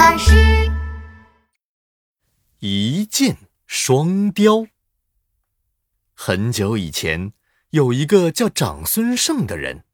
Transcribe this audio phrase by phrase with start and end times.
[0.00, 0.32] 巴士。
[2.60, 4.66] 一箭双雕。
[6.14, 7.34] 很久以前，
[7.68, 9.84] 有一个叫长孙晟的人，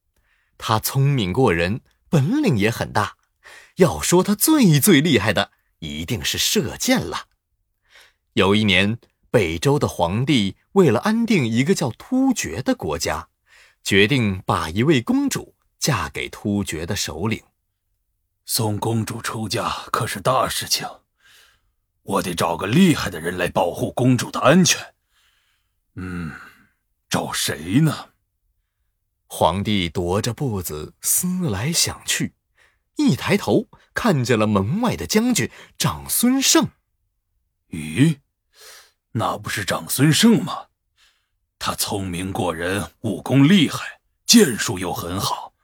[0.58, 3.16] 他聪明过人，本领也很大。
[3.78, 5.50] 要说他最最厉害的，
[5.80, 7.26] 一定是射箭了。
[8.34, 8.98] 有一年，
[9.32, 13.28] 北周的皇帝为了安定一个叫突厥的国家，
[13.82, 17.42] 决定把一位公主嫁给突厥的首领。
[18.46, 20.88] 送公主出嫁可是大事情，
[22.02, 24.94] 我得找个厉害的人来保护公主的安全。
[25.96, 26.32] 嗯，
[27.10, 28.10] 找谁呢？
[29.26, 32.36] 皇帝踱着步子思来想去，
[32.94, 36.70] 一抬头看见了门外的将军长孙晟。
[37.70, 38.20] 咦，
[39.12, 40.68] 那不是长孙晟吗？
[41.58, 45.54] 他聪明过人，武功厉害，剑术又很好。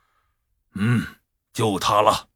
[0.74, 1.06] 嗯，
[1.52, 2.30] 就他了。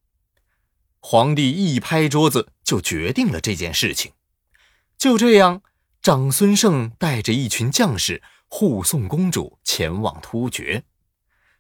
[1.08, 4.14] 皇帝一拍桌子，就决定了这件事情。
[4.98, 5.62] 就这样，
[6.02, 10.82] 长孙晟带着一群将士护送公主前往突厥。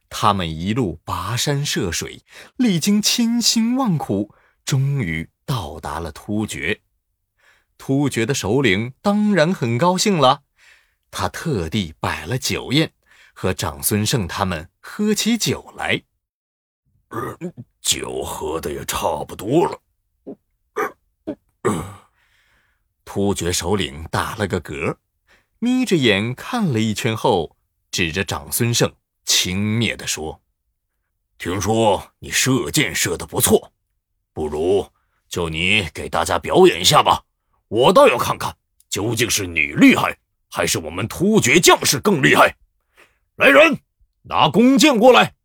[0.08, 2.24] 他们一路跋山涉水，
[2.56, 6.80] 历经千辛万苦，终于到达了突厥。
[7.78, 10.42] 突厥的首领当然很高兴了，
[11.12, 12.92] 他特地摆了酒宴，
[13.32, 16.02] 和长孙晟他们喝起酒来。
[17.86, 19.80] 酒喝的也差不多了。
[23.04, 24.96] 突厥首领打了个嗝，
[25.60, 27.56] 眯着眼看了一圈后，
[27.92, 28.92] 指着长孙晟
[29.24, 30.42] 轻蔑地说
[31.38, 33.72] ：“听说你射箭射的不错，
[34.32, 34.90] 不如
[35.28, 37.22] 就你给大家表演一下吧。
[37.68, 38.56] 我倒要看看，
[38.90, 40.18] 究竟是你厉害，
[40.50, 42.56] 还是我们突厥将士更厉害。
[43.36, 43.78] 来人，
[44.22, 45.36] 拿弓箭过来。”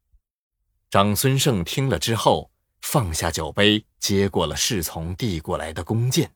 [0.92, 6.30] 长孙晟听了之后，放下酒杯，接过了侍从递过来的弓箭。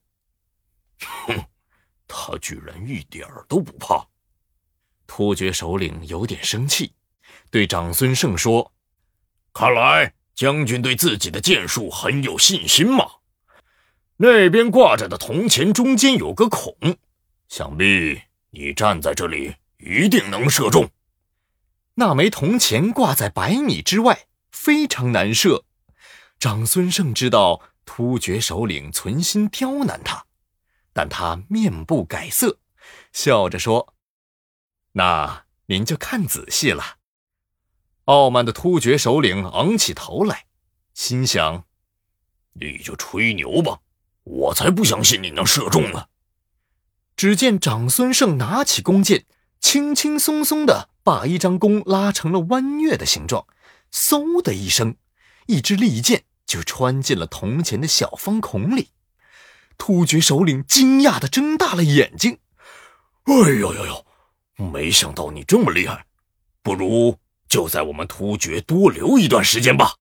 [1.02, 1.44] 哼，
[2.08, 4.08] 他居然一点儿都不怕！
[5.06, 6.94] 突厥首领有点生气，
[7.52, 8.72] 对长孙晟说
[9.52, 13.06] ：“看来将军对自己的箭术很有信心嘛。
[14.16, 16.74] 那边挂着的铜钱中间有个孔，
[17.50, 18.22] 想必
[18.52, 20.90] 你站在这里一定能射中。
[21.96, 25.66] 那枚铜钱挂在百米之外。”非常难射，
[26.40, 30.26] 长孙晟知道突厥首领存心刁难他，
[30.94, 32.58] 但他面不改色，
[33.12, 33.94] 笑着说
[34.94, 36.96] ：“那您就看仔细了。”
[38.06, 40.46] 傲慢的突厥首领昂起头来，
[40.94, 41.66] 心想
[42.54, 43.82] ：“你就吹牛吧，
[44.24, 46.08] 我才不相信你能射中呢。”
[47.18, 49.26] 只见长孙晟拿起弓箭，
[49.60, 53.46] 轻轻松松的把一张弓拉成了弯月的形状。
[53.96, 54.98] 嗖的一声，
[55.48, 58.90] 一支利箭就穿进了铜钱的小方孔里。
[59.78, 62.40] 突厥首领惊讶的睁大了眼睛
[63.24, 64.06] ：“哎呦呦呦！
[64.58, 66.06] 没想到你这么厉害，
[66.62, 69.96] 不如就在我们突厥多留一段时间吧。”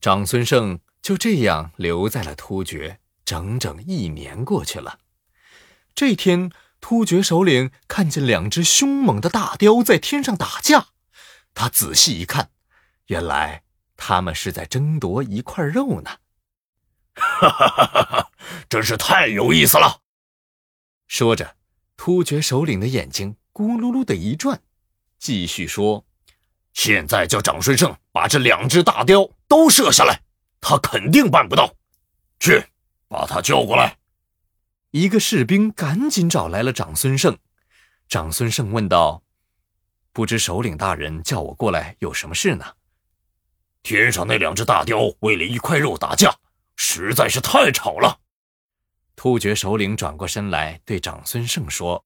[0.00, 5.00] 长孙晟就这样留在了突厥，整整一年过去了。
[5.92, 10.90] 这天，突厥首领看见两只凶猛的大雕在天上打架，
[11.52, 12.50] 他仔细一看。
[13.06, 13.62] 原来
[13.96, 16.10] 他们是在争夺一块肉呢！
[17.14, 18.30] 哈哈哈哈哈！
[18.68, 20.02] 真是太有意思了。
[21.06, 21.56] 说着，
[21.96, 24.60] 突厥首领的眼睛咕噜噜的一转，
[25.18, 26.04] 继续说
[26.74, 30.20] ：“现在叫长孙晟把这两只大雕都射下来，
[30.60, 31.74] 他肯定办不到。
[32.38, 32.66] 去，
[33.08, 33.96] 把他叫过来。”
[34.90, 37.38] 一个士兵赶紧找来了长孙晟。
[38.08, 39.22] 长孙晟问道
[40.12, 42.74] ：“不知首领大人叫我过来有什么事呢？”
[43.86, 46.36] 天上那两只大雕为了一块肉打架，
[46.74, 48.18] 实在是太吵了。
[49.14, 52.04] 突厥首领转过身来对长孙晟说：“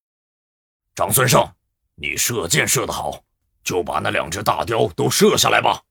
[0.93, 1.55] 长孙晟，
[1.95, 3.23] 你射箭射得好，
[3.63, 5.81] 就把那两只大雕都射下来吧。”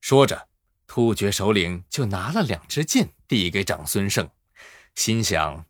[0.00, 0.46] 说着，
[0.86, 4.30] 突厥首领就拿了两支箭递给长孙晟，
[4.94, 5.64] 心想：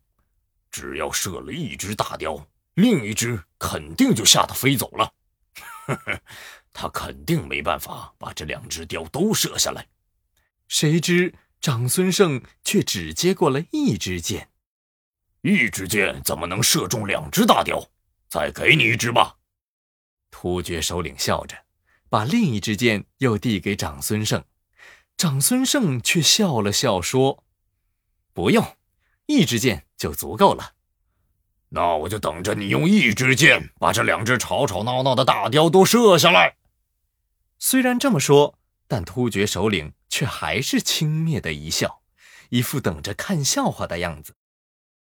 [0.70, 5.10] 只要射了一只大雕，另一只肯定就吓得飞走了。
[5.86, 6.20] 呵呵。
[6.72, 9.86] 他肯定没办法把这两只雕都射下来，
[10.68, 14.48] 谁知长孙晟却只接过了一支箭，
[15.42, 17.90] 一支箭怎么能射中两只大雕？
[18.28, 19.36] 再给你一支吧。
[20.30, 21.56] 突厥首领笑着，
[22.08, 24.44] 把另一支箭又递给长孙晟，
[25.16, 27.44] 长孙晟却笑了笑说
[28.32, 28.76] ：“不用，
[29.26, 30.74] 一支箭就足够了。”
[31.70, 36.56] 那我就等着你用一支箭把这两只吵吵闹闹的大雕都射下来。
[37.62, 38.58] 虽然这么说，
[38.88, 42.00] 但突厥首领却还是轻蔑的一笑，
[42.48, 44.34] 一副等着看笑话的样子。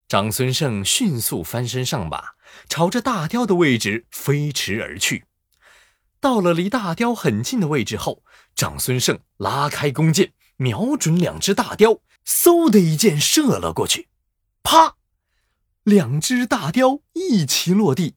[0.08, 2.30] 长孙晟迅速翻身上马，
[2.68, 5.26] 朝着大雕的位置飞驰而去。
[6.18, 8.24] 到了离大雕很近的位置后，
[8.56, 14.08] 长孙晟拉开弓箭，瞄准两只大雕，嗖的一箭射了过去。
[14.64, 14.96] 啪！
[15.84, 18.16] 两只大雕一齐落地。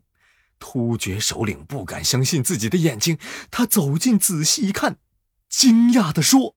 [0.62, 3.18] 突厥首领不敢相信自己的眼睛，
[3.50, 4.98] 他走近仔细一看，
[5.50, 6.56] 惊讶地说：“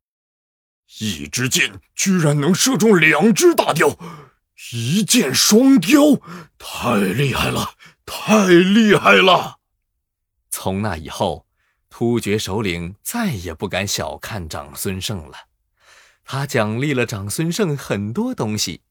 [1.00, 3.98] 一支箭居然能射中两只大雕，
[4.72, 6.20] 一箭双雕，
[6.58, 7.70] 太厉害了，
[8.04, 9.58] 太厉害了！”
[10.50, 11.46] 从那以后，
[11.88, 15.48] 突厥首领再也不敢小看长孙晟了。
[16.24, 18.82] 他奖励了长孙晟很多东西，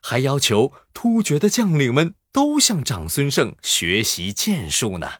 [0.00, 2.14] 还要求突厥的将领们。
[2.32, 5.14] 都向长孙晟学习剑术呢。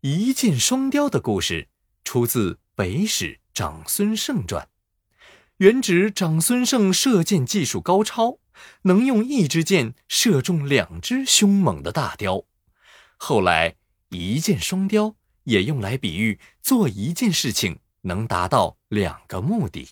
[0.00, 1.68] 一箭双雕的故事
[2.04, 4.62] 出自《北史长孙晟传》，
[5.56, 8.38] 原指长孙晟射箭技术高超，
[8.82, 12.44] 能用一支箭射中两只凶猛的大雕。
[13.16, 13.74] 后来，
[14.10, 19.88] 一箭双雕也用来比喻做一件事情能达到两个目的。